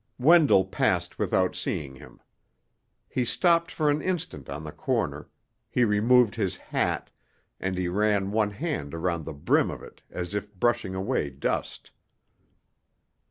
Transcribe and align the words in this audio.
Wendell 0.17 0.65
passed 0.65 1.19
without 1.19 1.55
seeing 1.55 1.93
him. 1.93 2.21
He 3.07 3.23
stopped 3.23 3.69
for 3.69 3.87
an 3.91 4.01
instant 4.01 4.49
on 4.49 4.63
the 4.63 4.71
corner; 4.71 5.29
he 5.69 5.83
removed 5.85 6.33
his 6.33 6.57
hat, 6.57 7.11
and 7.59 7.77
he 7.77 7.87
ran 7.87 8.31
one 8.31 8.49
hand 8.49 8.95
around 8.95 9.25
the 9.25 9.33
brim 9.33 9.69
of 9.69 9.83
it 9.83 10.01
as 10.09 10.33
if 10.33 10.55
brushing 10.55 10.95
away 10.95 11.29
dust. 11.29 11.91